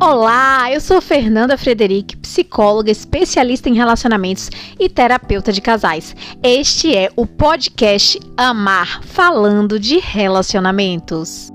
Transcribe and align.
Olá, 0.00 0.72
eu 0.72 0.80
sou 0.80 1.00
Fernanda 1.00 1.58
Frederic, 1.58 2.16
psicóloga, 2.18 2.88
especialista 2.88 3.68
em 3.68 3.74
relacionamentos 3.74 4.48
e 4.78 4.88
terapeuta 4.88 5.52
de 5.52 5.60
casais. 5.60 6.14
Este 6.40 6.96
é 6.96 7.10
o 7.16 7.26
podcast 7.26 8.20
Amar, 8.36 9.02
falando 9.02 9.76
de 9.76 9.98
relacionamentos. 9.98 11.50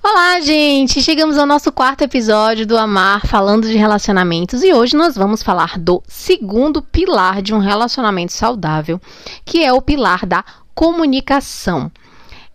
Olá, 0.00 0.40
gente! 0.40 1.02
Chegamos 1.02 1.38
ao 1.38 1.46
nosso 1.46 1.72
quarto 1.72 2.02
episódio 2.02 2.64
do 2.64 2.78
Amar 2.78 3.26
falando 3.26 3.66
de 3.66 3.76
relacionamentos 3.76 4.62
e 4.62 4.72
hoje 4.72 4.96
nós 4.96 5.16
vamos 5.16 5.42
falar 5.42 5.76
do 5.76 6.00
segundo 6.06 6.80
pilar 6.80 7.42
de 7.42 7.52
um 7.52 7.58
relacionamento 7.58 8.32
saudável, 8.32 9.00
que 9.44 9.64
é 9.64 9.72
o 9.72 9.82
pilar 9.82 10.24
da 10.24 10.44
comunicação. 10.72 11.90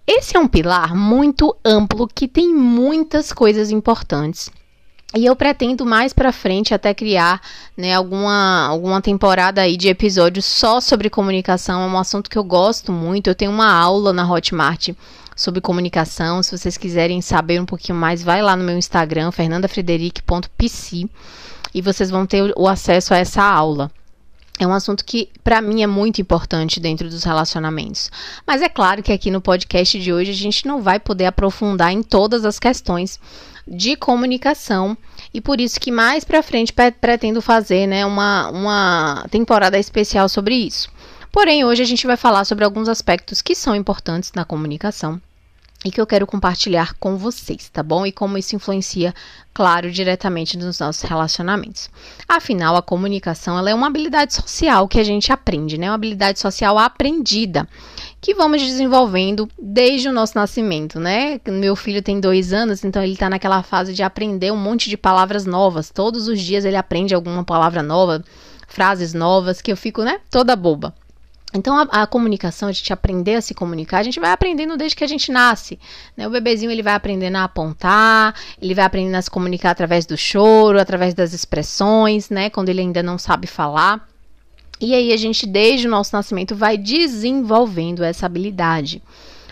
Esse 0.09 0.37
é 0.37 0.39
um 0.39 0.47
pilar 0.47 0.95
muito 0.95 1.53
amplo 1.65 2.07
que 2.07 2.29
tem 2.29 2.53
muitas 2.55 3.33
coisas 3.33 3.71
importantes. 3.71 4.49
E 5.13 5.25
eu 5.25 5.35
pretendo 5.35 5.85
mais 5.85 6.13
para 6.13 6.31
frente 6.31 6.73
até 6.73 6.93
criar, 6.93 7.41
né, 7.75 7.93
alguma, 7.93 8.67
alguma 8.67 9.01
temporada 9.01 9.61
aí 9.61 9.75
de 9.75 9.89
episódios 9.89 10.45
só 10.45 10.79
sobre 10.79 11.09
comunicação, 11.09 11.81
é 11.81 11.85
um 11.85 11.97
assunto 11.97 12.29
que 12.29 12.37
eu 12.37 12.43
gosto 12.43 12.89
muito. 12.89 13.27
Eu 13.27 13.35
tenho 13.35 13.51
uma 13.51 13.69
aula 13.69 14.13
na 14.13 14.29
Hotmart 14.29 14.91
sobre 15.35 15.59
comunicação. 15.59 16.41
Se 16.41 16.57
vocês 16.57 16.77
quiserem 16.77 17.21
saber 17.21 17.59
um 17.59 17.65
pouquinho 17.65 17.97
mais, 17.97 18.23
vai 18.23 18.41
lá 18.41 18.55
no 18.55 18.63
meu 18.63 18.77
Instagram, 18.77 19.31
fernandafrederic.pc, 19.31 21.09
e 21.73 21.81
vocês 21.81 22.09
vão 22.09 22.25
ter 22.25 22.53
o 22.55 22.65
acesso 22.65 23.13
a 23.13 23.17
essa 23.17 23.43
aula 23.43 23.91
é 24.59 24.65
um 24.65 24.73
assunto 24.73 25.05
que, 25.05 25.29
para 25.43 25.61
mim, 25.61 25.83
é 25.83 25.87
muito 25.87 26.19
importante 26.19 26.79
dentro 26.79 27.09
dos 27.09 27.23
relacionamentos. 27.23 28.11
Mas 28.45 28.61
é 28.61 28.69
claro 28.69 29.03
que 29.03 29.11
aqui 29.11 29.29
no 29.29 29.41
podcast 29.41 29.99
de 29.99 30.11
hoje 30.11 30.31
a 30.31 30.35
gente 30.35 30.65
não 30.65 30.81
vai 30.81 30.99
poder 30.99 31.25
aprofundar 31.25 31.91
em 31.91 32.01
todas 32.01 32.43
as 32.43 32.57
questões 32.57 33.19
de 33.67 33.95
comunicação 33.95 34.97
e 35.33 35.41
por 35.41 35.59
isso 35.59 35.79
que 35.79 35.91
mais 35.91 36.23
para 36.23 36.41
frente 36.41 36.73
pretendo 37.01 37.41
fazer 37.41 37.85
né, 37.85 38.05
uma, 38.05 38.49
uma 38.49 39.25
temporada 39.29 39.77
especial 39.77 40.29
sobre 40.29 40.55
isso. 40.55 40.89
Porém, 41.31 41.65
hoje 41.65 41.83
a 41.83 41.85
gente 41.85 42.07
vai 42.07 42.17
falar 42.17 42.45
sobre 42.45 42.63
alguns 42.63 42.87
aspectos 42.87 43.41
que 43.41 43.53
são 43.53 43.75
importantes 43.75 44.31
na 44.33 44.45
comunicação 44.45 45.21
e 45.85 45.91
que 45.91 46.01
eu 46.01 46.07
quero 46.07 46.25
compartilhar 46.25 46.93
com 46.95 47.17
vocês, 47.17 47.69
tá 47.69 47.83
bom? 47.83 48.05
E 48.05 48.11
como 48.11 48.37
isso 48.37 48.55
influencia, 48.55 49.13
claro, 49.53 49.91
diretamente 49.91 50.57
nos 50.57 50.79
nossos 50.79 51.03
relacionamentos. 51.03 51.89
Afinal, 52.27 52.75
a 52.75 52.81
comunicação 52.81 53.57
ela 53.57 53.69
é 53.69 53.75
uma 53.75 53.87
habilidade 53.87 54.33
social 54.33 54.87
que 54.87 54.99
a 54.99 55.03
gente 55.03 55.31
aprende, 55.31 55.77
né? 55.77 55.87
Uma 55.87 55.95
habilidade 55.95 56.39
social 56.39 56.77
aprendida 56.77 57.67
que 58.19 58.33
vamos 58.33 58.61
desenvolvendo 58.61 59.47
desde 59.57 60.09
o 60.09 60.11
nosso 60.11 60.33
nascimento, 60.35 60.99
né? 60.99 61.39
Meu 61.47 61.75
filho 61.75 62.01
tem 62.01 62.19
dois 62.19 62.51
anos, 62.51 62.83
então 62.83 63.03
ele 63.03 63.13
está 63.13 63.29
naquela 63.29 63.61
fase 63.61 63.93
de 63.93 64.03
aprender 64.03 64.51
um 64.51 64.57
monte 64.57 64.89
de 64.89 64.97
palavras 64.97 65.45
novas. 65.45 65.91
Todos 65.91 66.27
os 66.27 66.41
dias 66.41 66.65
ele 66.65 66.75
aprende 66.75 67.13
alguma 67.13 67.43
palavra 67.43 67.83
nova, 67.83 68.23
frases 68.67 69.13
novas, 69.13 69.61
que 69.61 69.71
eu 69.71 69.77
fico, 69.77 70.03
né, 70.03 70.19
toda 70.29 70.55
boba. 70.55 70.93
Então, 71.53 71.77
a, 71.77 72.03
a, 72.03 72.07
comunicação, 72.07 72.67
a 72.67 72.71
gente 72.71 72.91
aprender 72.91 73.35
a 73.35 73.41
se 73.41 73.53
comunicar, 73.53 73.99
a 73.99 74.03
gente 74.03 74.19
vai 74.19 74.31
aprendendo 74.31 74.75
desde 74.75 74.95
que 74.95 75.03
a 75.03 75.07
gente 75.07 75.31
nasce. 75.31 75.79
Né? 76.15 76.27
O 76.27 76.29
bebezinho 76.29 76.71
ele 76.71 76.83
vai 76.83 76.93
aprendendo 76.93 77.37
a 77.37 77.45
apontar, 77.45 78.35
ele 78.61 78.75
vai 78.75 78.83
aprendendo 78.83 79.15
a 79.15 79.21
se 79.21 79.31
comunicar 79.31 79.71
através 79.71 80.05
do 80.05 80.17
choro, 80.17 80.79
através 80.79 81.13
das 81.13 81.33
expressões, 81.33 82.29
né? 82.29 82.49
Quando 82.49 82.69
ele 82.69 82.81
ainda 82.81 83.01
não 83.01 83.17
sabe 83.17 83.47
falar. 83.47 84.05
E 84.79 84.93
aí 84.93 85.11
a 85.11 85.17
gente, 85.17 85.47
desde 85.47 85.87
o 85.87 85.89
nosso 85.89 86.15
nascimento, 86.15 86.55
vai 86.55 86.77
desenvolvendo 86.77 88.03
essa 88.03 88.25
habilidade. 88.25 89.01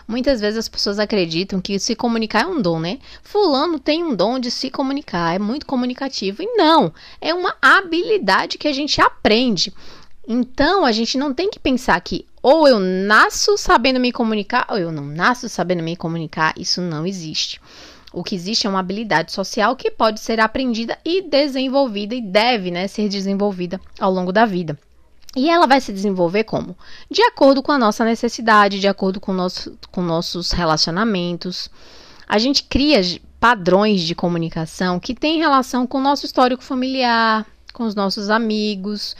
Muitas 0.08 0.40
vezes 0.40 0.60
as 0.60 0.70
pessoas 0.70 1.00
acreditam 1.00 1.60
que 1.60 1.80
se 1.80 1.96
comunicar 1.96 2.44
é 2.44 2.48
um 2.48 2.62
dom, 2.62 2.80
né? 2.80 3.00
Fulano 3.24 3.80
tem 3.80 4.04
um 4.04 4.14
dom 4.16 4.38
de 4.38 4.52
se 4.52 4.70
comunicar, 4.70 5.34
é 5.34 5.40
muito 5.40 5.66
comunicativo. 5.66 6.44
E 6.44 6.56
não, 6.56 6.94
é 7.20 7.34
uma 7.34 7.56
habilidade 7.60 8.60
que 8.60 8.68
a 8.68 8.74
gente 8.74 9.02
aprende. 9.02 9.74
Então, 10.28 10.86
a 10.86 10.92
gente 10.92 11.18
não 11.18 11.34
tem 11.34 11.50
que 11.50 11.60
pensar 11.60 12.00
que 12.02 12.26
ou 12.42 12.68
eu 12.68 12.80
nasço 12.80 13.58
sabendo 13.58 14.00
me 14.00 14.12
comunicar 14.12 14.68
ou 14.70 14.78
eu 14.78 14.92
não 14.92 15.06
nasço 15.06 15.50
sabendo 15.50 15.82
me 15.82 15.96
comunicar. 15.96 16.54
Isso 16.58 16.80
não 16.80 17.06
existe. 17.06 17.60
O 18.14 18.24
que 18.24 18.36
existe 18.36 18.66
é 18.66 18.70
uma 18.70 18.80
habilidade 18.80 19.32
social 19.32 19.76
que 19.76 19.92
pode 19.92 20.20
ser 20.20 20.40
aprendida 20.40 20.98
e 21.04 21.22
desenvolvida 21.22 22.16
e 22.16 22.22
deve 22.22 22.72
né, 22.72 22.88
ser 22.88 23.10
desenvolvida 23.10 23.82
ao 24.00 24.12
longo 24.12 24.32
da 24.32 24.46
vida. 24.46 24.78
E 25.36 25.50
ela 25.50 25.68
vai 25.68 25.82
se 25.82 25.92
desenvolver 25.92 26.46
como? 26.46 26.78
De 27.12 27.22
acordo 27.24 27.62
com 27.62 27.72
a 27.72 27.78
nossa 27.78 28.06
necessidade, 28.06 28.80
de 28.80 28.88
acordo 28.88 29.20
com, 29.20 29.34
nosso, 29.34 29.78
com 29.92 30.02
nossos 30.02 30.52
relacionamentos. 30.52 31.70
A 32.28 32.38
gente 32.38 32.64
cria 32.64 33.02
padrões 33.40 34.02
de 34.02 34.16
comunicação 34.16 35.00
que 35.00 35.14
têm 35.14 35.40
relação 35.40 35.86
com 35.86 35.98
o 35.98 36.02
nosso 36.02 36.26
histórico 36.26 36.64
familiar, 36.64 37.46
com 37.74 37.84
os 37.84 37.94
nossos 37.94 38.30
amigos, 38.30 39.16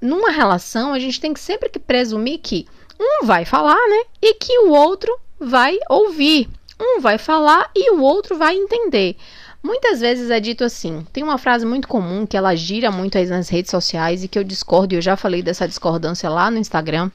numa 0.00 0.30
relação, 0.30 0.92
a 0.92 0.98
gente 0.98 1.20
tem 1.20 1.34
que 1.34 1.40
sempre 1.40 1.68
que 1.68 1.78
presumir 1.78 2.38
que 2.38 2.66
um 2.98 3.26
vai 3.26 3.44
falar, 3.44 3.76
né? 3.88 4.04
E 4.20 4.34
que 4.34 4.58
o 4.60 4.70
outro 4.70 5.16
vai 5.38 5.78
ouvir. 5.88 6.48
Um 6.78 7.00
vai 7.00 7.18
falar 7.18 7.70
e 7.74 7.92
o 7.92 8.00
outro 8.00 8.36
vai 8.36 8.56
entender. 8.56 9.16
Muitas 9.62 10.00
vezes 10.00 10.30
é 10.30 10.40
dito 10.40 10.64
assim, 10.64 11.06
tem 11.12 11.22
uma 11.22 11.36
frase 11.36 11.66
muito 11.66 11.86
comum 11.86 12.26
que 12.26 12.36
ela 12.36 12.54
gira 12.54 12.90
muito 12.90 13.18
aí 13.18 13.26
nas 13.26 13.50
redes 13.50 13.70
sociais 13.70 14.24
e 14.24 14.28
que 14.28 14.38
eu 14.38 14.44
discordo, 14.44 14.94
e 14.94 14.96
eu 14.96 15.02
já 15.02 15.16
falei 15.16 15.42
dessa 15.42 15.68
discordância 15.68 16.30
lá 16.30 16.50
no 16.50 16.56
Instagram, 16.56 17.10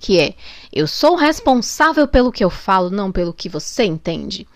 que 0.00 0.20
é: 0.20 0.34
eu 0.72 0.86
sou 0.86 1.16
responsável 1.16 2.06
pelo 2.06 2.30
que 2.30 2.44
eu 2.44 2.50
falo, 2.50 2.90
não 2.90 3.10
pelo 3.10 3.32
que 3.32 3.48
você 3.48 3.82
entende. 3.84 4.46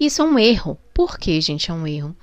Isso 0.00 0.22
é 0.22 0.24
um 0.24 0.38
erro. 0.38 0.78
Por 0.94 1.18
que, 1.18 1.38
gente, 1.40 1.70
é 1.70 1.74
um 1.74 1.86
erro? 1.86 2.16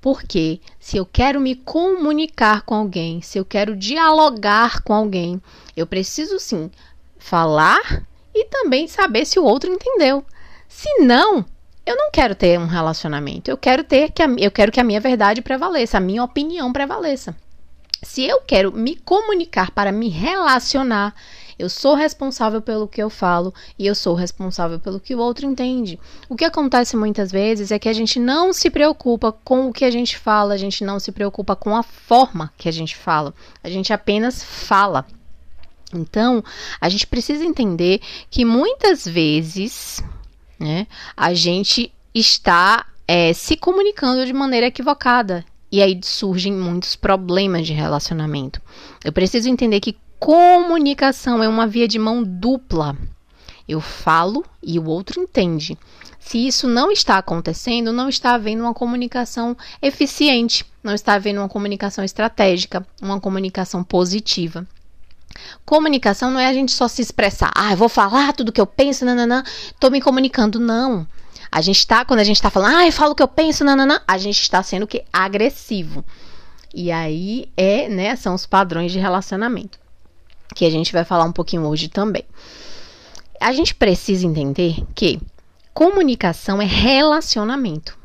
Porque 0.00 0.60
se 0.78 0.96
eu 0.96 1.04
quero 1.04 1.40
me 1.40 1.54
comunicar 1.54 2.62
com 2.62 2.74
alguém, 2.74 3.20
se 3.20 3.38
eu 3.38 3.44
quero 3.44 3.76
dialogar 3.76 4.82
com 4.82 4.94
alguém, 4.94 5.40
eu 5.76 5.86
preciso 5.86 6.38
sim 6.38 6.70
falar 7.18 8.02
e 8.34 8.46
também 8.46 8.88
saber 8.88 9.26
se 9.26 9.38
o 9.38 9.44
outro 9.44 9.70
entendeu. 9.70 10.24
Se 10.68 10.88
não, 11.00 11.44
eu 11.84 11.96
não 11.96 12.10
quero 12.10 12.34
ter 12.34 12.58
um 12.58 12.66
relacionamento. 12.66 13.50
Eu 13.50 13.58
quero 13.58 13.84
ter 13.84 14.10
que 14.10 14.22
a, 14.22 14.26
eu 14.38 14.50
quero 14.50 14.72
que 14.72 14.80
a 14.80 14.84
minha 14.84 15.00
verdade 15.00 15.42
prevaleça, 15.42 15.98
a 15.98 16.00
minha 16.00 16.24
opinião 16.24 16.72
prevaleça. 16.72 17.36
Se 18.02 18.24
eu 18.24 18.40
quero 18.40 18.72
me 18.72 18.96
comunicar 18.96 19.70
para 19.72 19.92
me 19.92 20.08
relacionar, 20.08 21.14
eu 21.60 21.68
sou 21.68 21.94
responsável 21.94 22.62
pelo 22.62 22.88
que 22.88 23.02
eu 23.02 23.10
falo 23.10 23.52
e 23.78 23.86
eu 23.86 23.94
sou 23.94 24.14
responsável 24.14 24.80
pelo 24.80 24.98
que 24.98 25.14
o 25.14 25.18
outro 25.18 25.44
entende. 25.44 26.00
O 26.26 26.34
que 26.34 26.44
acontece 26.44 26.96
muitas 26.96 27.30
vezes 27.30 27.70
é 27.70 27.78
que 27.78 27.88
a 27.88 27.92
gente 27.92 28.18
não 28.18 28.50
se 28.50 28.70
preocupa 28.70 29.30
com 29.30 29.68
o 29.68 29.72
que 29.72 29.84
a 29.84 29.90
gente 29.90 30.16
fala, 30.16 30.54
a 30.54 30.56
gente 30.56 30.82
não 30.82 30.98
se 30.98 31.12
preocupa 31.12 31.54
com 31.54 31.76
a 31.76 31.82
forma 31.82 32.50
que 32.56 32.66
a 32.66 32.72
gente 32.72 32.96
fala. 32.96 33.34
A 33.62 33.68
gente 33.68 33.92
apenas 33.92 34.42
fala. 34.42 35.06
Então, 35.92 36.42
a 36.80 36.88
gente 36.88 37.06
precisa 37.06 37.44
entender 37.44 38.00
que 38.30 38.42
muitas 38.42 39.06
vezes, 39.06 40.02
né, 40.58 40.86
a 41.14 41.34
gente 41.34 41.92
está 42.14 42.86
é, 43.06 43.34
se 43.34 43.54
comunicando 43.54 44.24
de 44.24 44.32
maneira 44.32 44.68
equivocada. 44.68 45.44
E 45.70 45.82
aí 45.82 46.00
surgem 46.02 46.52
muitos 46.52 46.96
problemas 46.96 47.66
de 47.66 47.72
relacionamento. 47.72 48.62
Eu 49.04 49.12
preciso 49.12 49.48
entender 49.48 49.78
que 49.78 49.96
Comunicação 50.20 51.42
é 51.42 51.48
uma 51.48 51.66
via 51.66 51.88
de 51.88 51.98
mão 51.98 52.22
dupla. 52.22 52.94
Eu 53.66 53.80
falo 53.80 54.44
e 54.62 54.78
o 54.78 54.84
outro 54.84 55.18
entende. 55.18 55.78
Se 56.18 56.46
isso 56.46 56.68
não 56.68 56.92
está 56.92 57.16
acontecendo, 57.16 57.90
não 57.90 58.06
está 58.06 58.34
havendo 58.34 58.62
uma 58.62 58.74
comunicação 58.74 59.56
eficiente, 59.80 60.66
não 60.84 60.92
está 60.92 61.14
havendo 61.14 61.40
uma 61.40 61.48
comunicação 61.48 62.04
estratégica, 62.04 62.86
uma 63.00 63.18
comunicação 63.18 63.82
positiva. 63.82 64.66
Comunicação 65.64 66.30
não 66.30 66.38
é 66.38 66.48
a 66.48 66.52
gente 66.52 66.72
só 66.72 66.86
se 66.86 67.00
expressar, 67.00 67.50
ah, 67.56 67.72
eu 67.72 67.76
vou 67.78 67.88
falar 67.88 68.34
tudo 68.34 68.52
que 68.52 68.60
eu 68.60 68.66
penso, 68.66 69.06
nananã, 69.06 69.42
tô 69.80 69.88
me 69.88 70.02
comunicando. 70.02 70.60
Não. 70.60 71.06
A 71.50 71.62
gente 71.62 71.78
está, 71.78 72.04
quando 72.04 72.20
a 72.20 72.24
gente 72.24 72.36
está 72.36 72.50
falando, 72.50 72.76
ah, 72.76 72.86
eu 72.86 72.92
falo 72.92 73.12
o 73.12 73.14
que 73.14 73.22
eu 73.22 73.28
penso, 73.28 73.64
nananã, 73.64 74.02
a 74.06 74.18
gente 74.18 74.42
está 74.42 74.62
sendo 74.62 74.86
que 74.86 75.02
agressivo. 75.10 76.04
E 76.74 76.92
aí 76.92 77.50
é, 77.56 77.88
né, 77.88 78.14
são 78.16 78.34
os 78.34 78.44
padrões 78.44 78.92
de 78.92 78.98
relacionamento 78.98 79.80
que 80.54 80.64
a 80.64 80.70
gente 80.70 80.92
vai 80.92 81.04
falar 81.04 81.24
um 81.24 81.32
pouquinho 81.32 81.66
hoje 81.66 81.88
também. 81.88 82.24
A 83.40 83.52
gente 83.52 83.74
precisa 83.74 84.26
entender 84.26 84.84
que 84.94 85.20
comunicação 85.72 86.60
é 86.60 86.66
relacionamento. 86.66 87.98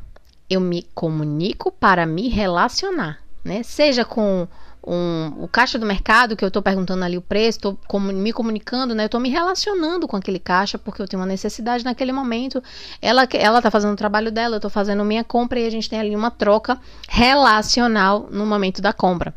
Eu 0.48 0.60
me 0.60 0.86
comunico 0.94 1.70
para 1.72 2.06
me 2.06 2.28
relacionar, 2.28 3.18
né? 3.44 3.62
Seja 3.62 4.04
com 4.04 4.46
um, 4.86 5.32
o 5.42 5.48
caixa 5.48 5.78
do 5.78 5.84
mercado, 5.84 6.36
que 6.36 6.44
eu 6.44 6.48
estou 6.48 6.62
perguntando 6.62 7.04
ali 7.04 7.18
o 7.18 7.20
preço, 7.22 7.58
estou 7.58 8.00
me 8.00 8.32
comunicando, 8.32 8.94
né? 8.94 9.02
Eu 9.02 9.06
estou 9.06 9.20
me 9.20 9.28
relacionando 9.28 10.06
com 10.06 10.16
aquele 10.16 10.38
caixa 10.38 10.78
porque 10.78 11.02
eu 11.02 11.08
tenho 11.08 11.20
uma 11.20 11.26
necessidade 11.26 11.84
naquele 11.84 12.12
momento. 12.12 12.62
Ela 13.02 13.26
ela 13.32 13.58
está 13.58 13.70
fazendo 13.70 13.94
o 13.94 13.96
trabalho 13.96 14.30
dela, 14.30 14.54
eu 14.54 14.58
estou 14.58 14.70
fazendo 14.70 15.04
minha 15.04 15.24
compra 15.24 15.58
e 15.58 15.66
a 15.66 15.70
gente 15.70 15.90
tem 15.90 15.98
ali 15.98 16.14
uma 16.14 16.30
troca 16.30 16.78
relacional 17.08 18.28
no 18.30 18.46
momento 18.46 18.80
da 18.80 18.92
compra. 18.92 19.34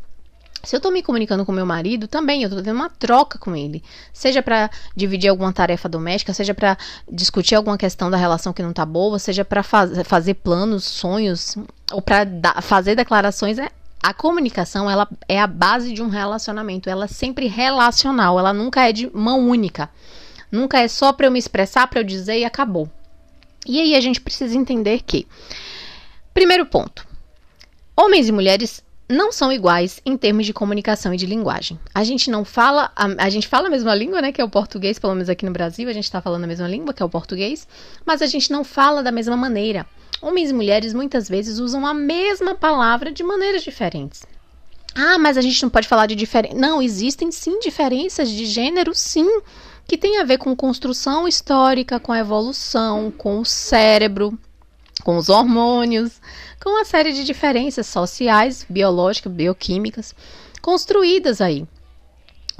Se 0.63 0.75
eu 0.75 0.81
tô 0.81 0.91
me 0.91 1.01
comunicando 1.01 1.45
com 1.45 1.51
meu 1.51 1.65
marido, 1.65 2.07
também 2.07 2.43
eu 2.43 2.49
tô 2.49 2.61
tendo 2.61 2.75
uma 2.75 2.89
troca 2.89 3.39
com 3.39 3.55
ele. 3.55 3.81
Seja 4.11 4.43
para 4.43 4.69
dividir 4.95 5.29
alguma 5.29 5.53
tarefa 5.53 5.87
doméstica, 5.87 6.33
seja 6.33 6.53
para 6.53 6.77
discutir 7.09 7.55
alguma 7.55 7.77
questão 7.77 8.09
da 8.11 8.17
relação 8.17 8.51
que 8.51 8.61
não 8.61 8.73
tá 8.73 8.85
boa, 8.85 9.17
seja 9.19 9.45
para 9.45 9.63
faz, 9.63 9.91
fazer 10.05 10.33
planos, 10.35 10.83
sonhos, 10.83 11.55
ou 11.91 12.01
para 12.01 12.25
fazer 12.61 12.95
declarações. 12.95 13.57
É, 13.57 13.69
a 14.03 14.13
comunicação, 14.13 14.89
ela 14.89 15.07
é 15.27 15.39
a 15.39 15.47
base 15.47 15.93
de 15.93 16.01
um 16.01 16.09
relacionamento. 16.09 16.89
Ela 16.89 17.05
é 17.05 17.07
sempre 17.07 17.47
relacional, 17.47 18.37
ela 18.37 18.53
nunca 18.53 18.87
é 18.87 18.91
de 18.91 19.09
mão 19.15 19.47
única. 19.47 19.89
Nunca 20.51 20.79
é 20.79 20.87
só 20.87 21.13
para 21.13 21.27
eu 21.27 21.31
me 21.31 21.39
expressar, 21.39 21.87
para 21.87 22.01
eu 22.01 22.03
dizer 22.03 22.37
e 22.37 22.45
acabou. 22.45 22.89
E 23.65 23.79
aí 23.79 23.95
a 23.95 24.01
gente 24.01 24.19
precisa 24.19 24.57
entender 24.57 25.03
que, 25.05 25.27
primeiro 26.33 26.65
ponto, 26.65 27.07
homens 27.95 28.27
e 28.27 28.31
mulheres 28.31 28.83
não 29.09 29.31
são 29.31 29.51
iguais 29.51 29.99
em 30.05 30.15
termos 30.15 30.45
de 30.45 30.53
comunicação 30.53 31.11
e 31.11 31.17
de 31.17 31.25
linguagem. 31.25 31.79
A 31.95 32.03
gente 32.03 32.29
não 32.29 32.45
fala, 32.45 32.91
a, 32.95 33.25
a, 33.25 33.29
gente 33.29 33.47
fala 33.47 33.67
a 33.67 33.71
mesma 33.71 33.95
língua, 33.95 34.21
né, 34.21 34.31
que 34.31 34.39
é 34.39 34.43
o 34.43 34.49
português, 34.49 34.99
pelo 34.99 35.15
menos 35.15 35.29
aqui 35.29 35.45
no 35.45 35.51
Brasil, 35.51 35.89
a 35.89 35.93
gente 35.93 36.03
está 36.03 36.21
falando 36.21 36.43
a 36.43 36.47
mesma 36.47 36.67
língua, 36.67 36.93
que 36.93 37.01
é 37.01 37.05
o 37.05 37.09
português, 37.09 37.67
mas 38.05 38.21
a 38.21 38.27
gente 38.27 38.51
não 38.51 38.63
fala 38.63 39.01
da 39.01 39.11
mesma 39.11 39.35
maneira. 39.35 39.87
Homens 40.21 40.51
e 40.51 40.53
mulheres 40.53 40.93
muitas 40.93 41.27
vezes 41.27 41.57
usam 41.57 41.87
a 41.87 41.93
mesma 41.93 42.53
palavra 42.53 43.11
de 43.11 43.23
maneiras 43.23 43.63
diferentes. 43.63 44.23
Ah, 44.93 45.17
mas 45.17 45.37
a 45.37 45.41
gente 45.41 45.63
não 45.63 45.69
pode 45.69 45.87
falar 45.87 46.05
de 46.05 46.15
diferença. 46.15 46.55
Não, 46.55 46.81
existem 46.81 47.31
sim 47.31 47.59
diferenças 47.59 48.29
de 48.29 48.45
gênero, 48.45 48.93
sim, 48.93 49.41
que 49.87 49.97
tem 49.97 50.19
a 50.19 50.23
ver 50.23 50.37
com 50.37 50.55
construção 50.55 51.27
histórica, 51.27 51.99
com 51.99 52.11
a 52.11 52.19
evolução, 52.19 53.11
com 53.17 53.39
o 53.39 53.45
cérebro, 53.45 54.37
com 55.03 55.17
os 55.17 55.29
hormônios, 55.29 56.21
com 56.61 56.69
uma 56.71 56.85
série 56.85 57.13
de 57.13 57.23
diferenças 57.23 57.87
sociais, 57.87 58.65
biológicas, 58.69 59.31
bioquímicas, 59.31 60.13
construídas 60.61 61.41
aí. 61.41 61.67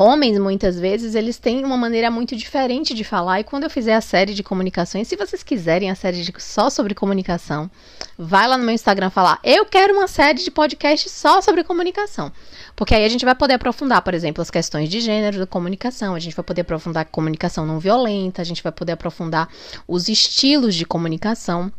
Homens, 0.01 0.39
muitas 0.39 0.79
vezes, 0.79 1.13
eles 1.13 1.37
têm 1.37 1.65
uma 1.65 1.75
maneira 1.75 2.09
muito 2.09 2.33
diferente 2.33 2.93
de 2.93 3.03
falar. 3.03 3.41
E 3.41 3.43
quando 3.43 3.65
eu 3.65 3.69
fizer 3.69 3.93
a 3.93 3.99
série 3.99 4.33
de 4.33 4.41
comunicações, 4.41 5.09
se 5.09 5.17
vocês 5.17 5.43
quiserem 5.43 5.91
a 5.91 5.95
série 5.95 6.21
de, 6.23 6.33
só 6.37 6.69
sobre 6.69 6.95
comunicação, 6.95 7.69
vai 8.17 8.47
lá 8.47 8.57
no 8.57 8.63
meu 8.63 8.73
Instagram 8.73 9.09
falar: 9.09 9.41
Eu 9.43 9.65
quero 9.65 9.93
uma 9.93 10.07
série 10.07 10.41
de 10.41 10.49
podcast 10.49 11.09
só 11.09 11.41
sobre 11.41 11.65
comunicação. 11.65 12.31
Porque 12.77 12.95
aí 12.95 13.03
a 13.03 13.09
gente 13.09 13.25
vai 13.25 13.35
poder 13.35 13.55
aprofundar, 13.55 14.01
por 14.01 14.13
exemplo, 14.13 14.41
as 14.41 14.49
questões 14.49 14.87
de 14.87 15.01
gênero 15.01 15.37
da 15.37 15.45
comunicação, 15.45 16.15
a 16.15 16.19
gente 16.19 16.33
vai 16.33 16.45
poder 16.45 16.61
aprofundar 16.61 17.03
comunicação 17.03 17.65
não 17.65 17.77
violenta, 17.77 18.41
a 18.41 18.45
gente 18.45 18.63
vai 18.63 18.71
poder 18.71 18.93
aprofundar 18.93 19.49
os 19.85 20.07
estilos 20.07 20.75
de 20.75 20.85
comunicação 20.85 21.69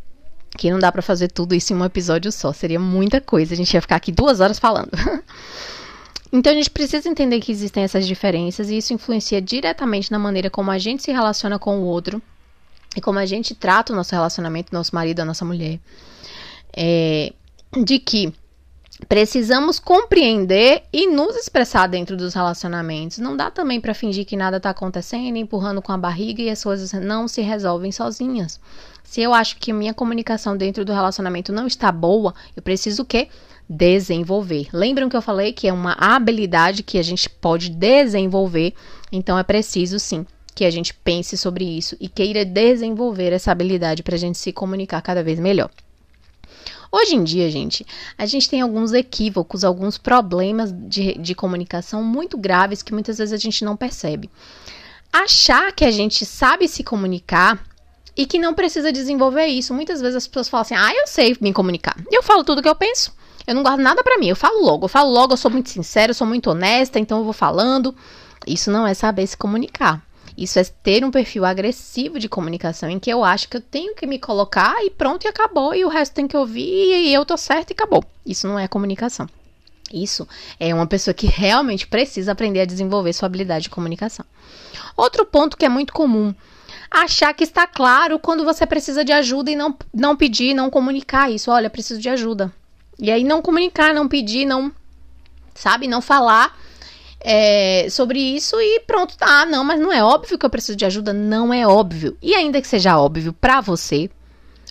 que 0.56 0.70
não 0.70 0.78
dá 0.78 0.90
para 0.90 1.02
fazer 1.02 1.28
tudo 1.28 1.54
isso 1.54 1.72
em 1.72 1.76
um 1.76 1.84
episódio 1.84 2.30
só, 2.32 2.52
seria 2.52 2.80
muita 2.80 3.20
coisa, 3.20 3.54
a 3.54 3.56
gente 3.56 3.72
ia 3.72 3.80
ficar 3.80 3.96
aqui 3.96 4.12
duas 4.12 4.40
horas 4.40 4.58
falando. 4.58 4.90
então 6.32 6.52
a 6.52 6.54
gente 6.54 6.70
precisa 6.70 7.08
entender 7.08 7.40
que 7.40 7.52
existem 7.52 7.84
essas 7.84 8.06
diferenças 8.06 8.70
e 8.70 8.76
isso 8.76 8.92
influencia 8.92 9.40
diretamente 9.40 10.10
na 10.10 10.18
maneira 10.18 10.50
como 10.50 10.70
a 10.70 10.78
gente 10.78 11.02
se 11.02 11.12
relaciona 11.12 11.58
com 11.58 11.78
o 11.78 11.84
outro 11.84 12.20
e 12.96 13.00
como 13.00 13.18
a 13.18 13.26
gente 13.26 13.54
trata 13.54 13.92
o 13.92 13.96
nosso 13.96 14.14
relacionamento, 14.14 14.74
nosso 14.74 14.94
marido, 14.94 15.20
a 15.20 15.24
nossa 15.24 15.44
mulher. 15.44 15.78
É, 16.76 17.32
de 17.84 17.98
que 17.98 18.32
precisamos 19.08 19.78
compreender 19.78 20.82
e 20.92 21.06
nos 21.06 21.36
expressar 21.36 21.86
dentro 21.86 22.16
dos 22.16 22.34
relacionamentos. 22.34 23.18
Não 23.18 23.36
dá 23.36 23.50
também 23.50 23.80
para 23.80 23.94
fingir 23.94 24.24
que 24.24 24.36
nada 24.36 24.58
está 24.58 24.70
acontecendo, 24.70 25.36
empurrando 25.36 25.82
com 25.82 25.92
a 25.92 25.98
barriga 25.98 26.42
e 26.42 26.50
as 26.50 26.62
coisas 26.62 26.92
não 26.92 27.26
se 27.26 27.40
resolvem 27.40 27.92
sozinhas. 27.92 28.60
Se 29.02 29.20
eu 29.20 29.34
acho 29.34 29.56
que 29.56 29.72
minha 29.72 29.94
comunicação 29.94 30.56
dentro 30.56 30.84
do 30.84 30.92
relacionamento 30.92 31.52
não 31.52 31.66
está 31.66 31.90
boa, 31.90 32.34
eu 32.54 32.62
preciso 32.62 33.02
o 33.02 33.04
quê? 33.06 33.28
Desenvolver. 33.68 34.68
Lembram 34.72 35.08
que 35.08 35.16
eu 35.16 35.22
falei 35.22 35.52
que 35.52 35.68
é 35.68 35.72
uma 35.72 35.96
habilidade 35.98 36.82
que 36.82 36.98
a 36.98 37.02
gente 37.02 37.28
pode 37.28 37.70
desenvolver, 37.70 38.74
então 39.10 39.38
é 39.38 39.42
preciso 39.42 39.98
sim 39.98 40.24
que 40.54 40.64
a 40.64 40.70
gente 40.70 40.92
pense 40.92 41.36
sobre 41.36 41.64
isso 41.64 41.96
e 42.00 42.08
queira 42.08 42.44
desenvolver 42.44 43.32
essa 43.32 43.50
habilidade 43.50 44.02
para 44.02 44.14
a 44.14 44.18
gente 44.18 44.38
se 44.38 44.52
comunicar 44.52 45.00
cada 45.00 45.22
vez 45.22 45.38
melhor. 45.38 45.70
Hoje 46.92 47.14
em 47.14 47.22
dia, 47.22 47.48
gente, 47.50 47.86
a 48.18 48.26
gente 48.26 48.50
tem 48.50 48.60
alguns 48.60 48.92
equívocos, 48.92 49.62
alguns 49.62 49.96
problemas 49.96 50.72
de, 50.72 51.14
de 51.18 51.34
comunicação 51.34 52.02
muito 52.02 52.36
graves 52.36 52.82
que 52.82 52.92
muitas 52.92 53.18
vezes 53.18 53.32
a 53.32 53.36
gente 53.36 53.64
não 53.64 53.76
percebe. 53.76 54.28
Achar 55.12 55.72
que 55.72 55.84
a 55.84 55.90
gente 55.90 56.26
sabe 56.26 56.66
se 56.66 56.82
comunicar 56.82 57.64
e 58.16 58.26
que 58.26 58.38
não 58.38 58.54
precisa 58.54 58.92
desenvolver 58.92 59.46
isso. 59.46 59.72
Muitas 59.72 60.00
vezes 60.00 60.16
as 60.16 60.26
pessoas 60.26 60.48
falam 60.48 60.62
assim: 60.62 60.74
ah, 60.74 60.92
eu 60.94 61.06
sei 61.06 61.36
me 61.40 61.52
comunicar. 61.52 61.96
Eu 62.10 62.22
falo 62.22 62.42
tudo 62.42 62.62
que 62.62 62.68
eu 62.68 62.74
penso. 62.74 63.14
Eu 63.46 63.54
não 63.54 63.62
guardo 63.62 63.80
nada 63.80 64.02
para 64.02 64.18
mim. 64.18 64.28
Eu 64.28 64.36
falo 64.36 64.64
logo. 64.64 64.84
Eu 64.84 64.88
falo 64.88 65.10
logo, 65.10 65.32
eu 65.32 65.36
sou 65.36 65.50
muito 65.50 65.70
sincera, 65.70 66.10
eu 66.10 66.14
sou 66.14 66.26
muito 66.26 66.50
honesta, 66.50 66.98
então 66.98 67.18
eu 67.18 67.24
vou 67.24 67.32
falando. 67.32 67.94
Isso 68.46 68.70
não 68.70 68.86
é 68.86 68.94
saber 68.94 69.26
se 69.26 69.36
comunicar. 69.36 70.02
Isso 70.40 70.58
é 70.58 70.64
ter 70.64 71.04
um 71.04 71.10
perfil 71.10 71.44
agressivo 71.44 72.18
de 72.18 72.26
comunicação 72.26 72.88
em 72.88 72.98
que 72.98 73.10
eu 73.10 73.22
acho 73.22 73.46
que 73.46 73.58
eu 73.58 73.60
tenho 73.60 73.94
que 73.94 74.06
me 74.06 74.18
colocar 74.18 74.82
e 74.82 74.88
pronto 74.88 75.26
e 75.26 75.28
acabou 75.28 75.74
e 75.74 75.84
o 75.84 75.88
resto 75.88 76.14
tem 76.14 76.26
que 76.26 76.34
ouvir 76.34 76.64
e 76.64 77.12
eu 77.12 77.26
tô 77.26 77.36
certo 77.36 77.70
e 77.70 77.74
acabou. 77.74 78.02
Isso 78.24 78.48
não 78.48 78.58
é 78.58 78.66
comunicação. 78.66 79.28
Isso 79.92 80.26
é 80.58 80.74
uma 80.74 80.86
pessoa 80.86 81.12
que 81.12 81.26
realmente 81.26 81.86
precisa 81.86 82.32
aprender 82.32 82.60
a 82.60 82.64
desenvolver 82.64 83.12
sua 83.12 83.26
habilidade 83.26 83.64
de 83.64 83.68
comunicação. 83.68 84.24
Outro 84.96 85.26
ponto 85.26 85.58
que 85.58 85.66
é 85.66 85.68
muito 85.68 85.92
comum 85.92 86.34
achar 86.90 87.34
que 87.34 87.44
está 87.44 87.66
claro 87.66 88.18
quando 88.18 88.42
você 88.42 88.64
precisa 88.64 89.04
de 89.04 89.12
ajuda 89.12 89.50
e 89.50 89.56
não, 89.56 89.76
não 89.92 90.16
pedir, 90.16 90.54
não 90.54 90.70
comunicar 90.70 91.30
isso. 91.30 91.50
Olha, 91.50 91.68
preciso 91.68 92.00
de 92.00 92.08
ajuda. 92.08 92.50
E 92.98 93.10
aí 93.10 93.24
não 93.24 93.42
comunicar, 93.42 93.92
não 93.92 94.08
pedir, 94.08 94.46
não, 94.46 94.72
sabe, 95.54 95.86
não 95.86 96.00
falar 96.00 96.58
é, 97.20 97.88
sobre 97.90 98.18
isso 98.18 98.60
e 98.60 98.80
pronto, 98.80 99.16
tá. 99.16 99.44
Não, 99.44 99.62
mas 99.62 99.78
não 99.78 99.92
é 99.92 100.02
óbvio 100.02 100.38
que 100.38 100.46
eu 100.46 100.50
preciso 100.50 100.76
de 100.76 100.84
ajuda. 100.84 101.12
Não 101.12 101.52
é 101.52 101.66
óbvio. 101.66 102.16
E 102.22 102.34
ainda 102.34 102.60
que 102.60 102.68
seja 102.68 102.98
óbvio 102.98 103.32
para 103.32 103.60
você, 103.60 104.10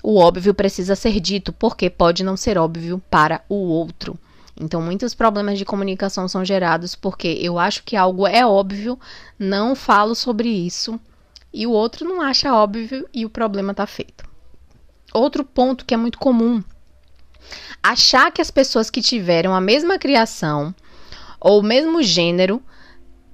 o 0.01 0.17
óbvio 0.17 0.53
precisa 0.53 0.95
ser 0.95 1.19
dito, 1.19 1.53
porque 1.53 1.89
pode 1.89 2.23
não 2.23 2.35
ser 2.35 2.57
óbvio 2.57 3.01
para 3.09 3.41
o 3.47 3.55
outro. 3.55 4.17
Então, 4.59 4.81
muitos 4.81 5.13
problemas 5.13 5.57
de 5.57 5.63
comunicação 5.63 6.27
são 6.27 6.43
gerados 6.43 6.93
porque 6.93 7.27
eu 7.41 7.57
acho 7.57 7.83
que 7.83 7.95
algo 7.95 8.27
é 8.27 8.45
óbvio, 8.45 8.99
não 9.37 9.73
falo 9.73 10.13
sobre 10.13 10.49
isso 10.49 10.99
e 11.53 11.65
o 11.65 11.71
outro 11.71 12.07
não 12.07 12.21
acha 12.21 12.53
óbvio 12.53 13.07
e 13.13 13.25
o 13.25 13.29
problema 13.29 13.71
está 13.71 13.87
feito. 13.87 14.27
Outro 15.13 15.45
ponto 15.45 15.85
que 15.85 15.93
é 15.93 15.97
muito 15.97 16.19
comum: 16.19 16.61
achar 17.81 18.31
que 18.31 18.41
as 18.41 18.51
pessoas 18.51 18.89
que 18.89 19.01
tiveram 19.01 19.55
a 19.55 19.61
mesma 19.61 19.97
criação 19.97 20.75
ou 21.39 21.59
o 21.59 21.63
mesmo 21.63 22.01
gênero 22.03 22.61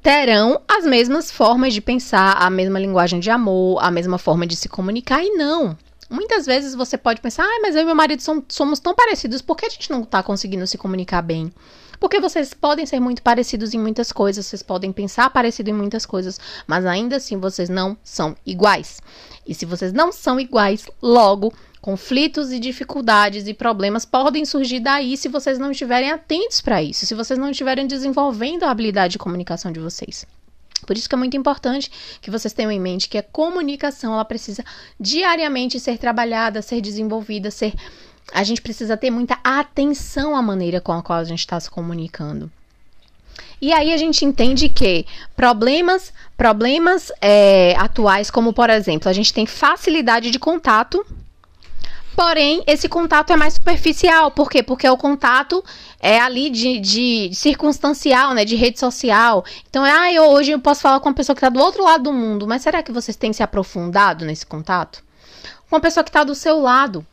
terão 0.01 0.61
as 0.67 0.85
mesmas 0.85 1.31
formas 1.31 1.73
de 1.73 1.81
pensar, 1.81 2.33
a 2.33 2.49
mesma 2.49 2.79
linguagem 2.79 3.19
de 3.19 3.29
amor, 3.29 3.83
a 3.83 3.89
mesma 3.89 4.17
forma 4.17 4.45
de 4.45 4.55
se 4.55 4.69
comunicar 4.69 5.23
e 5.23 5.31
não. 5.31 5.75
Muitas 6.09 6.45
vezes 6.45 6.75
você 6.75 6.97
pode 6.97 7.19
pensar, 7.19 7.43
ah, 7.43 7.59
mas 7.63 7.75
eu 7.75 7.81
e 7.81 7.85
meu 7.85 7.95
marido 7.95 8.21
somos 8.47 8.79
tão 8.79 8.93
parecidos, 8.93 9.41
por 9.41 9.57
que 9.57 9.65
a 9.65 9.69
gente 9.69 9.89
não 9.89 10.03
está 10.03 10.21
conseguindo 10.21 10.67
se 10.67 10.77
comunicar 10.77 11.23
bem? 11.23 11.51
Porque 11.99 12.19
vocês 12.19 12.53
podem 12.53 12.85
ser 12.85 12.99
muito 12.99 13.23
parecidos 13.23 13.73
em 13.73 13.79
muitas 13.79 14.11
coisas, 14.11 14.45
vocês 14.45 14.61
podem 14.61 14.91
pensar 14.91 15.29
parecido 15.31 15.71
em 15.71 15.73
muitas 15.73 16.05
coisas, 16.05 16.39
mas 16.67 16.85
ainda 16.85 17.15
assim 17.15 17.39
vocês 17.39 17.69
não 17.69 17.97
são 18.03 18.35
iguais. 18.45 19.01
E 19.47 19.55
se 19.55 19.65
vocês 19.65 19.91
não 19.91 20.11
são 20.11 20.39
iguais, 20.39 20.85
logo 21.01 21.51
conflitos 21.85 22.51
e 22.51 22.59
dificuldades 22.59 23.47
e 23.47 23.53
problemas 23.53 24.05
podem 24.05 24.43
surgir 24.43 24.79
daí 24.79 25.15
se 25.15 25.29
vocês 25.29 25.59
não 25.59 25.69
estiverem 25.69 26.09
atentos 26.09 26.59
para 26.59 26.81
isso, 26.81 27.05
se 27.05 27.13
vocês 27.13 27.37
não 27.37 27.51
estiverem 27.51 27.85
desenvolvendo 27.85 28.63
a 28.63 28.71
habilidade 28.71 29.11
de 29.11 29.17
comunicação 29.19 29.71
de 29.71 29.79
vocês. 29.79 30.25
Por 30.87 30.97
isso 30.97 31.07
que 31.07 31.13
é 31.13 31.17
muito 31.17 31.37
importante 31.37 31.91
que 32.19 32.31
vocês 32.31 32.53
tenham 32.53 32.71
em 32.71 32.79
mente 32.79 33.07
que 33.07 33.19
a 33.19 33.21
comunicação 33.21 34.15
ela 34.15 34.25
precisa 34.25 34.65
diariamente 34.99 35.79
ser 35.79 35.99
trabalhada, 35.99 36.59
ser 36.63 36.81
desenvolvida, 36.81 37.51
ser 37.51 37.75
a 38.33 38.43
gente 38.43 38.63
precisa 38.63 38.97
ter 38.97 39.11
muita 39.11 39.37
atenção 39.43 40.35
à 40.35 40.41
maneira 40.41 40.81
com 40.81 40.91
a 40.91 41.03
qual 41.03 41.19
a 41.19 41.23
gente 41.23 41.41
está 41.41 41.59
se 41.59 41.69
comunicando. 41.69 42.51
E 43.61 43.71
aí 43.71 43.93
a 43.93 43.97
gente 43.97 44.25
entende 44.25 44.69
que 44.69 45.05
problemas, 45.35 46.11
problemas 46.35 47.11
é, 47.21 47.75
atuais, 47.77 48.31
como 48.31 48.53
por 48.53 48.71
exemplo, 48.71 49.07
a 49.07 49.13
gente 49.13 49.31
tem 49.31 49.45
facilidade 49.45 50.31
de 50.31 50.39
contato, 50.39 51.05
porém 52.15 52.63
esse 52.65 52.87
contato 52.87 53.33
é 53.33 53.35
mais 53.35 53.55
superficial. 53.55 54.31
Por 54.31 54.49
quê? 54.49 54.63
Porque 54.63 54.87
o 54.87 54.97
contato 54.97 55.63
é 55.99 56.19
ali 56.19 56.49
de, 56.49 56.79
de, 56.79 57.29
de 57.29 57.35
circunstancial, 57.35 58.33
né? 58.33 58.45
De 58.45 58.55
rede 58.55 58.79
social. 58.79 59.43
Então, 59.69 59.85
é, 59.85 59.91
ah, 59.91 60.13
eu, 60.13 60.23
hoje 60.31 60.51
eu 60.51 60.59
posso 60.59 60.81
falar 60.81 60.99
com 60.99 61.09
uma 61.09 61.15
pessoa 61.15 61.35
que 61.35 61.39
está 61.39 61.49
do 61.49 61.59
outro 61.59 61.83
lado 61.83 62.05
do 62.05 62.13
mundo, 62.13 62.47
mas 62.47 62.61
será 62.61 62.81
que 62.81 62.91
vocês 62.91 63.15
têm 63.15 63.33
se 63.33 63.43
aprofundado 63.43 64.25
nesse 64.25 64.45
contato? 64.45 65.03
Com 65.69 65.75
uma 65.75 65.81
pessoa 65.81 66.03
que 66.03 66.09
está 66.09 66.23
do 66.23 66.33
seu 66.33 66.59
lado. 66.59 67.05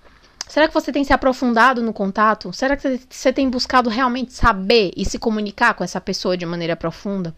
Será 0.49 0.69
que 0.69 0.75
você 0.75 0.93
tem 0.93 1.03
se 1.03 1.13
aprofundado 1.13 1.83
no 1.83 1.95
contato? 1.95 2.53
Será 2.53 2.77
que 2.77 3.01
você 3.09 3.33
tem 3.33 3.49
buscado 3.49 3.89
realmente 3.89 4.35
saber 4.35 4.93
e 4.97 5.05
se 5.05 5.19
comunicar 5.19 5.75
com 5.75 5.83
essa 5.83 6.01
pessoa 6.01 6.37
de 6.37 6.45
maneira 6.45 6.77
profunda? 6.77 7.35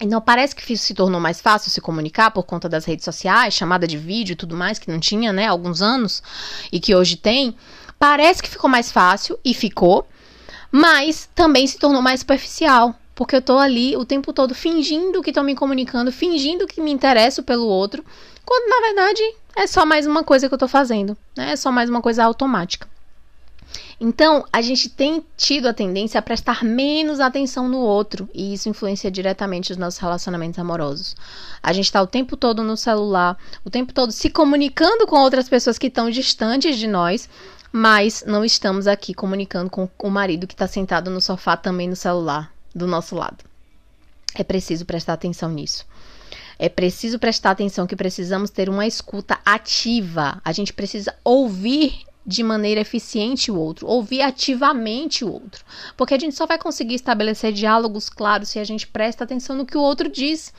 Então 0.00 0.20
parece 0.20 0.54
que 0.54 0.76
se 0.76 0.94
tornou 0.94 1.20
mais 1.20 1.40
fácil 1.40 1.70
se 1.70 1.80
comunicar 1.80 2.30
por 2.30 2.44
conta 2.44 2.68
das 2.68 2.84
redes 2.84 3.04
sociais, 3.04 3.54
chamada 3.54 3.86
de 3.86 3.98
vídeo 3.98 4.34
e 4.34 4.36
tudo 4.36 4.56
mais, 4.56 4.78
que 4.78 4.90
não 4.90 5.00
tinha, 5.00 5.32
né, 5.32 5.46
há 5.46 5.50
alguns 5.50 5.82
anos, 5.82 6.22
e 6.70 6.78
que 6.78 6.94
hoje 6.94 7.16
tem. 7.16 7.56
Parece 7.98 8.40
que 8.42 8.48
ficou 8.48 8.70
mais 8.70 8.92
fácil, 8.92 9.38
e 9.44 9.52
ficou, 9.52 10.06
Mas 10.70 11.28
também 11.34 11.66
se 11.66 11.78
tornou 11.78 12.02
mais 12.02 12.20
superficial, 12.20 12.94
porque 13.14 13.36
eu 13.36 13.42
tô 13.42 13.58
ali 13.58 13.96
o 13.96 14.04
tempo 14.04 14.32
todo 14.32 14.54
fingindo 14.54 15.22
que 15.22 15.32
tô 15.32 15.42
me 15.42 15.54
comunicando, 15.54 16.12
fingindo 16.12 16.66
que 16.66 16.80
me 16.80 16.90
interesso 16.90 17.42
pelo 17.42 17.66
outro, 17.66 18.04
quando 18.44 18.68
na 18.68 18.86
verdade 18.86 19.22
é 19.56 19.66
só 19.66 19.84
mais 19.84 20.06
uma 20.06 20.22
coisa 20.22 20.48
que 20.48 20.54
eu 20.54 20.58
tô 20.58 20.68
fazendo, 20.68 21.16
né? 21.36 21.52
É 21.52 21.56
só 21.56 21.72
mais 21.72 21.88
uma 21.90 22.02
coisa 22.02 22.24
automática. 22.24 22.88
Então, 24.00 24.44
a 24.52 24.62
gente 24.62 24.88
tem 24.88 25.24
tido 25.36 25.66
a 25.66 25.74
tendência 25.74 26.20
a 26.20 26.22
prestar 26.22 26.62
menos 26.62 27.18
atenção 27.18 27.68
no 27.68 27.78
outro, 27.78 28.28
e 28.32 28.54
isso 28.54 28.68
influencia 28.68 29.10
diretamente 29.10 29.72
os 29.72 29.76
nossos 29.76 29.98
relacionamentos 29.98 30.58
amorosos. 30.58 31.16
A 31.60 31.72
gente 31.72 31.86
está 31.86 32.00
o 32.00 32.06
tempo 32.06 32.36
todo 32.36 32.62
no 32.62 32.76
celular, 32.76 33.36
o 33.64 33.70
tempo 33.70 33.92
todo 33.92 34.12
se 34.12 34.30
comunicando 34.30 35.04
com 35.04 35.16
outras 35.16 35.48
pessoas 35.48 35.78
que 35.78 35.88
estão 35.88 36.08
distantes 36.10 36.78
de 36.78 36.86
nós, 36.86 37.28
mas 37.72 38.22
não 38.24 38.44
estamos 38.44 38.86
aqui 38.86 39.12
comunicando 39.12 39.68
com 39.68 39.88
o 39.98 40.10
marido 40.10 40.46
que 40.46 40.54
está 40.54 40.68
sentado 40.68 41.10
no 41.10 41.20
sofá 41.20 41.56
também 41.56 41.88
no 41.88 41.96
celular 41.96 42.52
do 42.72 42.86
nosso 42.86 43.16
lado. 43.16 43.44
É 44.34 44.44
preciso 44.44 44.86
prestar 44.86 45.14
atenção 45.14 45.50
nisso. 45.50 45.84
É 46.58 46.68
preciso 46.68 47.18
prestar 47.18 47.50
atenção 47.50 47.86
que 47.86 47.96
precisamos 47.96 48.50
ter 48.50 48.68
uma 48.68 48.86
escuta 48.86 49.38
ativa. 49.44 50.40
A 50.44 50.52
gente 50.52 50.72
precisa 50.72 51.14
ouvir 51.24 52.04
de 52.28 52.42
maneira 52.42 52.82
eficiente 52.82 53.50
o 53.50 53.58
outro, 53.58 53.86
ouvir 53.86 54.20
ativamente 54.20 55.24
o 55.24 55.32
outro. 55.32 55.64
Porque 55.96 56.12
a 56.12 56.18
gente 56.18 56.36
só 56.36 56.44
vai 56.44 56.58
conseguir 56.58 56.94
estabelecer 56.94 57.54
diálogos 57.54 58.10
claros 58.10 58.50
se 58.50 58.58
a 58.58 58.64
gente 58.64 58.86
presta 58.86 59.24
atenção 59.24 59.56
no 59.56 59.64
que 59.64 59.78
o 59.78 59.80
outro 59.80 60.10
diz. 60.10 60.52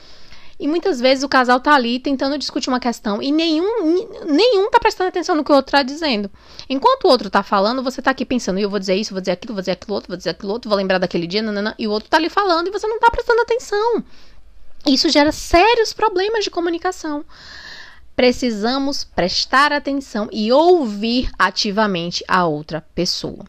E 0.60 0.68
muitas 0.68 1.00
vezes 1.00 1.24
o 1.24 1.30
casal 1.30 1.60
tá 1.60 1.76
ali 1.76 2.00
tentando 2.00 2.40
discutir 2.40 2.70
uma 2.70 2.80
questão 2.80 3.22
e 3.22 3.32
nenhum 3.32 4.26
nenhum 4.26 4.70
tá 4.72 4.80
prestando 4.80 5.10
atenção 5.10 5.36
no 5.36 5.44
que 5.44 5.52
o 5.52 5.56
outro 5.56 5.72
tá 5.72 5.84
dizendo. 5.84 6.30
Enquanto 6.68 7.06
o 7.06 7.08
outro 7.08 7.30
tá 7.30 7.44
falando, 7.44 7.84
você 7.84 8.02
tá 8.02 8.10
aqui 8.10 8.26
pensando, 8.26 8.58
eu 8.58 8.70
vou 8.70 8.80
dizer 8.80 8.96
isso, 8.96 9.14
vou 9.14 9.22
dizer 9.22 9.34
aquilo, 9.34 9.54
vou 9.54 9.62
dizer 9.62 9.74
aquilo 9.74 9.94
outro, 9.94 10.08
vou 10.08 10.18
dizer 10.18 10.32
aquilo 10.32 10.52
outro, 10.52 10.70
vou 10.70 10.78
lembrar 10.78 10.98
daquele 10.98 11.28
dia, 11.28 11.44
nanana, 11.44 11.76
e 11.78 11.88
o 11.88 11.92
outro 11.92 12.10
tá 12.10 12.18
ali 12.18 12.30
falando 12.30 12.68
e 12.68 12.72
você 12.72 12.88
não 12.88 13.00
tá 13.00 13.12
prestando 13.12 13.42
atenção. 13.42 14.04
Isso 14.88 15.08
gera 15.08 15.32
sérios 15.32 15.94
problemas 15.94 16.44
de 16.44 16.50
comunicação 16.50 17.24
precisamos 18.20 19.06
prestar 19.06 19.72
atenção 19.72 20.28
e 20.30 20.52
ouvir 20.52 21.32
ativamente 21.40 22.22
a 22.28 22.46
outra 22.46 22.86
pessoa. 22.94 23.46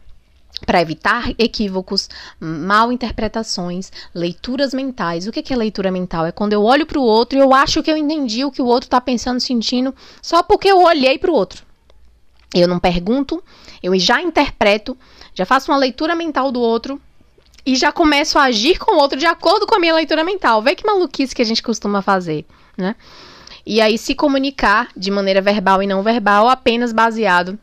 Para 0.65 0.79
evitar 0.79 1.33
equívocos, 1.37 2.07
mal 2.39 2.89
interpretações, 2.89 3.91
leituras 4.15 4.73
mentais. 4.73 5.27
O 5.27 5.31
que 5.33 5.51
é 5.51 5.57
leitura 5.57 5.91
mental? 5.91 6.25
É 6.25 6.31
quando 6.31 6.53
eu 6.53 6.63
olho 6.63 6.85
para 6.85 6.97
o 6.97 7.03
outro 7.03 7.37
e 7.37 7.41
eu 7.41 7.53
acho 7.53 7.83
que 7.83 7.91
eu 7.91 7.97
entendi 7.97 8.45
o 8.45 8.51
que 8.51 8.61
o 8.61 8.65
outro 8.65 8.87
está 8.87 9.01
pensando, 9.01 9.41
sentindo, 9.41 9.93
só 10.21 10.41
porque 10.41 10.69
eu 10.69 10.81
olhei 10.81 11.19
para 11.19 11.31
o 11.31 11.35
outro. 11.35 11.65
Eu 12.55 12.65
não 12.65 12.79
pergunto, 12.79 13.43
eu 13.83 13.99
já 13.99 14.21
interpreto, 14.21 14.97
já 15.35 15.45
faço 15.45 15.69
uma 15.69 15.77
leitura 15.77 16.15
mental 16.15 16.49
do 16.49 16.61
outro 16.61 16.97
e 17.65 17.75
já 17.75 17.91
começo 17.91 18.39
a 18.39 18.43
agir 18.43 18.79
com 18.79 18.95
o 18.95 18.99
outro 18.99 19.19
de 19.19 19.25
acordo 19.25 19.67
com 19.67 19.75
a 19.75 19.79
minha 19.79 19.95
leitura 19.95 20.23
mental. 20.23 20.61
Vê 20.61 20.75
que 20.75 20.87
maluquice 20.87 21.35
que 21.35 21.41
a 21.41 21.45
gente 21.45 21.61
costuma 21.61 22.01
fazer, 22.01 22.45
né? 22.77 22.95
E 23.71 23.79
aí 23.79 23.97
se 23.97 24.13
comunicar 24.13 24.89
de 24.97 25.09
maneira 25.09 25.41
verbal 25.41 25.81
e 25.81 25.87
não 25.87 26.03
verbal 26.03 26.49
apenas 26.49 26.91
baseado 26.91 27.57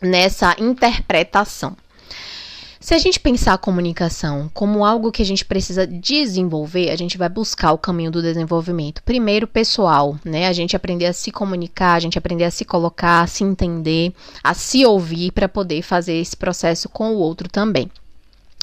nessa 0.00 0.56
interpretação. 0.58 1.76
Se 2.80 2.94
a 2.94 2.98
gente 2.98 3.20
pensar 3.20 3.52
a 3.52 3.58
comunicação 3.58 4.50
como 4.54 4.82
algo 4.82 5.12
que 5.12 5.20
a 5.20 5.26
gente 5.26 5.44
precisa 5.44 5.86
desenvolver, 5.86 6.88
a 6.88 6.96
gente 6.96 7.18
vai 7.18 7.28
buscar 7.28 7.72
o 7.72 7.78
caminho 7.78 8.10
do 8.10 8.22
desenvolvimento. 8.22 9.02
Primeiro, 9.02 9.46
pessoal, 9.46 10.16
né? 10.24 10.48
A 10.48 10.54
gente 10.54 10.74
aprender 10.74 11.04
a 11.04 11.12
se 11.12 11.30
comunicar, 11.30 11.96
a 11.96 12.00
gente 12.00 12.16
aprender 12.16 12.44
a 12.44 12.50
se 12.50 12.64
colocar, 12.64 13.20
a 13.20 13.26
se 13.26 13.44
entender, 13.44 14.14
a 14.42 14.54
se 14.54 14.86
ouvir 14.86 15.32
para 15.32 15.50
poder 15.50 15.82
fazer 15.82 16.14
esse 16.14 16.34
processo 16.34 16.88
com 16.88 17.12
o 17.12 17.18
outro 17.18 17.46
também. 17.46 17.90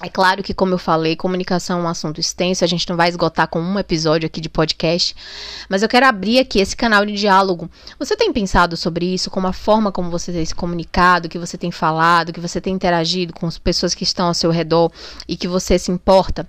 É 0.02 0.08
claro 0.08 0.42
que, 0.42 0.54
como 0.54 0.74
eu 0.74 0.78
falei, 0.78 1.18
comunicação 1.18 1.80
é 1.80 1.84
um 1.84 1.88
assunto 1.88 2.22
extenso, 2.22 2.64
a 2.64 2.68
gente 2.68 2.88
não 2.88 2.96
vai 2.96 3.10
esgotar 3.10 3.50
com 3.50 3.60
um 3.60 3.78
episódio 3.78 4.28
aqui 4.28 4.40
de 4.40 4.48
podcast, 4.48 5.14
mas 5.68 5.84
eu 5.84 5.90
quero 5.90 6.06
abrir 6.06 6.40
aqui 6.40 6.60
esse 6.60 6.74
canal 6.74 7.06
de 7.06 7.14
diálogo. 7.16 7.70
Você 8.00 8.16
tem 8.16 8.32
pensado 8.32 8.78
sobre 8.78 9.14
isso, 9.14 9.30
como 9.30 9.48
a 9.48 9.52
forma 9.52 9.92
como 9.92 10.10
você 10.10 10.32
tem 10.32 10.46
se 10.46 10.56
comunicado, 10.56 11.28
que 11.28 11.38
você 11.38 11.58
tem 11.58 11.70
falado, 11.70 12.32
que 12.32 12.40
você 12.40 12.62
tem 12.62 12.74
interagido 12.74 13.34
com 13.34 13.46
as 13.46 13.58
pessoas 13.58 13.94
que 13.94 14.06
estão 14.06 14.28
ao 14.28 14.34
seu 14.34 14.52
redor 14.52 14.90
e 15.28 15.36
que 15.36 15.50
você 15.50 15.78
se 15.78 15.92
importa? 15.92 16.48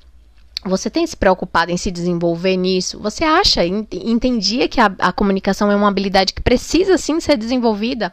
Você 0.64 0.88
tem 0.88 1.04
se 1.04 1.16
preocupado 1.16 1.72
em 1.72 1.76
se 1.76 1.90
desenvolver 1.90 2.54
nisso? 2.54 3.00
Você 3.00 3.24
acha, 3.24 3.64
entendia 3.64 4.68
que 4.68 4.80
a, 4.80 4.94
a 4.98 5.10
comunicação 5.10 5.72
é 5.72 5.74
uma 5.74 5.88
habilidade 5.88 6.34
que 6.34 6.42
precisa 6.42 6.96
sim 6.96 7.18
ser 7.18 7.36
desenvolvida? 7.36 8.12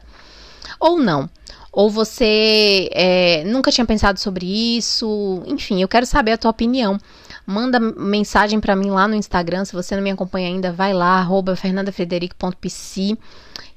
Ou 0.80 0.98
não? 0.98 1.30
Ou 1.78 1.92
você 1.92 2.90
é, 2.92 3.44
nunca 3.44 3.72
tinha 3.72 3.86
pensado 3.86 4.20
sobre 4.20 4.48
isso? 4.78 5.44
Enfim, 5.46 5.80
eu 5.80 5.88
quero 5.88 6.08
saber 6.08 6.32
a 6.32 6.38
tua 6.38 6.50
opinião. 6.50 6.98
Manda 7.46 7.80
mensagem 7.80 8.60
para 8.60 8.76
mim 8.76 8.90
lá 8.90 9.08
no 9.08 9.14
Instagram. 9.14 9.64
Se 9.64 9.74
você 9.74 9.96
não 9.96 10.02
me 10.02 10.10
acompanha 10.10 10.48
ainda, 10.48 10.74
vai 10.74 10.92
lá, 10.92 11.22
fernandafrederico.pc 11.56 13.16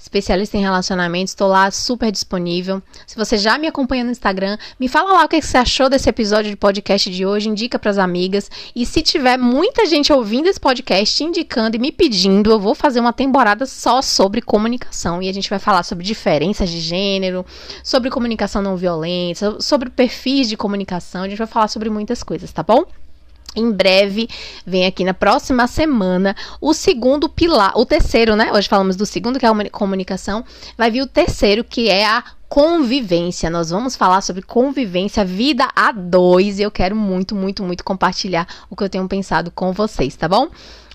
especialista 0.00 0.56
em 0.56 0.62
relacionamentos. 0.62 1.32
Estou 1.32 1.48
lá 1.48 1.70
super 1.70 2.10
disponível. 2.10 2.82
Se 3.06 3.16
você 3.16 3.36
já 3.36 3.58
me 3.58 3.66
acompanha 3.66 4.02
no 4.02 4.10
Instagram, 4.10 4.56
me 4.78 4.88
fala 4.88 5.12
lá 5.12 5.24
o 5.24 5.28
que 5.28 5.40
você 5.40 5.58
achou 5.58 5.88
desse 5.88 6.08
episódio 6.08 6.50
de 6.50 6.56
podcast 6.56 7.10
de 7.10 7.26
hoje, 7.26 7.48
indica 7.48 7.78
para 7.78 7.90
as 7.90 7.98
amigas. 7.98 8.50
E 8.74 8.86
se 8.86 9.02
tiver 9.02 9.36
muita 9.36 9.84
gente 9.86 10.12
ouvindo 10.12 10.48
esse 10.48 10.58
podcast, 10.58 11.22
indicando 11.22 11.76
e 11.76 11.78
me 11.78 11.92
pedindo, 11.92 12.50
eu 12.50 12.58
vou 12.58 12.74
fazer 12.74 13.00
uma 13.00 13.12
temporada 13.12 13.66
só 13.66 14.00
sobre 14.00 14.40
comunicação. 14.40 15.22
E 15.22 15.28
a 15.28 15.32
gente 15.32 15.50
vai 15.50 15.58
falar 15.58 15.82
sobre 15.82 16.04
diferenças 16.04 16.70
de 16.70 16.80
gênero, 16.80 17.44
sobre 17.84 18.10
comunicação 18.10 18.62
não 18.62 18.76
violenta, 18.76 19.60
sobre 19.60 19.90
perfis 19.90 20.48
de 20.48 20.56
comunicação. 20.56 21.22
A 21.22 21.28
gente 21.28 21.38
vai 21.38 21.46
falar 21.46 21.68
sobre 21.68 21.90
muitas 21.90 22.22
coisas, 22.22 22.50
tá 22.50 22.62
bom? 22.62 22.84
Em 23.56 23.70
breve, 23.72 24.28
vem 24.64 24.86
aqui 24.86 25.02
na 25.02 25.12
próxima 25.12 25.66
semana 25.66 26.36
o 26.60 26.72
segundo 26.72 27.28
pilar, 27.28 27.72
o 27.76 27.84
terceiro, 27.84 28.36
né? 28.36 28.52
Hoje 28.52 28.68
falamos 28.68 28.94
do 28.94 29.04
segundo, 29.04 29.40
que 29.40 29.46
é 29.46 29.48
a 29.48 29.70
comunicação. 29.70 30.44
Vai 30.78 30.90
vir 30.90 31.02
o 31.02 31.06
terceiro, 31.06 31.64
que 31.64 31.88
é 31.88 32.06
a 32.06 32.22
convivência. 32.50 33.48
Nós 33.48 33.70
vamos 33.70 33.94
falar 33.94 34.20
sobre 34.22 34.42
convivência, 34.42 35.24
vida 35.24 35.68
a 35.74 35.92
dois. 35.92 36.58
E 36.58 36.62
eu 36.62 36.70
quero 36.70 36.96
muito, 36.96 37.32
muito, 37.32 37.62
muito 37.62 37.84
compartilhar 37.84 38.46
o 38.68 38.74
que 38.74 38.82
eu 38.82 38.88
tenho 38.88 39.06
pensado 39.06 39.52
com 39.52 39.72
vocês, 39.72 40.16
tá 40.16 40.28
bom? 40.28 40.48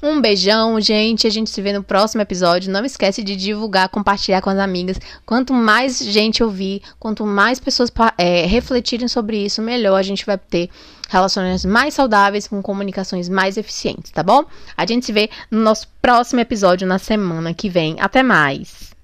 Um 0.03 0.19
beijão, 0.19 0.79
gente. 0.81 1.25
A 1.25 1.29
gente 1.29 1.49
se 1.49 1.61
vê 1.61 1.71
no 1.71 1.81
próximo 1.81 2.21
episódio. 2.21 2.69
Não 2.69 2.83
esquece 2.83 3.23
de 3.23 3.37
divulgar, 3.37 3.87
compartilhar 3.87 4.41
com 4.41 4.49
as 4.49 4.59
amigas. 4.59 4.99
Quanto 5.25 5.53
mais 5.53 5.97
gente 5.97 6.43
ouvir, 6.43 6.81
quanto 6.99 7.25
mais 7.25 7.57
pessoas 7.57 7.89
é, 8.17 8.45
refletirem 8.45 9.07
sobre 9.07 9.37
isso, 9.37 9.61
melhor 9.61 9.95
a 9.95 10.03
gente 10.03 10.25
vai 10.25 10.37
ter 10.37 10.69
relacionamentos 11.07 11.63
mais 11.63 11.93
saudáveis, 11.93 12.49
com 12.49 12.61
comunicações 12.61 13.29
mais 13.29 13.55
eficientes, 13.55 14.11
tá 14.11 14.23
bom? 14.23 14.43
A 14.75 14.85
gente 14.85 15.05
se 15.05 15.13
vê 15.13 15.29
no 15.49 15.61
nosso 15.61 15.87
próximo 16.01 16.41
episódio 16.41 16.85
na 16.85 16.99
semana 16.99 17.53
que 17.53 17.69
vem. 17.69 17.95
Até 17.99 18.21
mais! 18.21 18.94